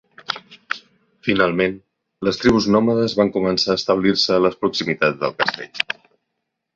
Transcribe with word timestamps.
Finalment, 1.27 1.75
les 2.27 2.41
tribus 2.43 2.67
nòmades 2.75 3.15
van 3.19 3.31
començar 3.35 3.73
a 3.75 3.81
establir-se 3.81 4.33
a 4.39 4.43
les 4.47 4.57
proximitats 4.65 5.21
del 5.25 5.37
castell. 5.43 5.85